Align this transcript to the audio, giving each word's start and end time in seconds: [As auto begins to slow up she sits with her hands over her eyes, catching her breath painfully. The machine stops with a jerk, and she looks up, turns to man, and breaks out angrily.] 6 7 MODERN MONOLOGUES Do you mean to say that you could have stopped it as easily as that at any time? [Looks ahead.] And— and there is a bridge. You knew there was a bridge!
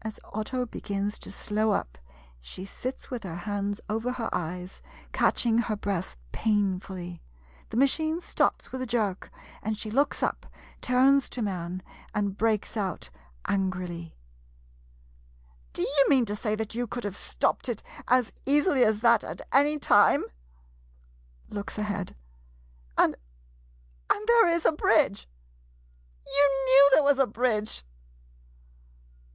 [As 0.00 0.18
auto 0.24 0.64
begins 0.64 1.18
to 1.18 1.30
slow 1.30 1.72
up 1.72 1.98
she 2.40 2.64
sits 2.64 3.10
with 3.10 3.22
her 3.24 3.34
hands 3.44 3.82
over 3.86 4.12
her 4.12 4.30
eyes, 4.32 4.80
catching 5.12 5.58
her 5.58 5.76
breath 5.76 6.16
painfully. 6.32 7.20
The 7.68 7.76
machine 7.76 8.18
stops 8.20 8.72
with 8.72 8.80
a 8.80 8.86
jerk, 8.86 9.30
and 9.62 9.76
she 9.76 9.90
looks 9.90 10.22
up, 10.22 10.46
turns 10.80 11.28
to 11.28 11.42
man, 11.42 11.82
and 12.14 12.34
breaks 12.38 12.78
out 12.78 13.10
angrily.] 13.46 14.16
6 15.76 15.84
7 15.84 15.84
MODERN 15.84 15.84
MONOLOGUES 15.84 15.84
Do 15.84 15.84
you 15.84 16.06
mean 16.08 16.24
to 16.24 16.34
say 16.34 16.54
that 16.54 16.74
you 16.74 16.86
could 16.86 17.04
have 17.04 17.14
stopped 17.18 17.68
it 17.68 17.82
as 18.08 18.32
easily 18.46 18.84
as 18.86 19.00
that 19.00 19.22
at 19.22 19.42
any 19.52 19.78
time? 19.78 20.24
[Looks 21.50 21.76
ahead.] 21.76 22.16
And— 22.96 23.16
and 24.10 24.26
there 24.26 24.46
is 24.48 24.64
a 24.64 24.72
bridge. 24.72 25.28
You 26.26 26.62
knew 26.64 26.90
there 26.96 27.02
was 27.02 27.18
a 27.18 27.26
bridge! 27.26 27.84